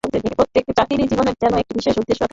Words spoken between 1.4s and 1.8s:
যেন একটি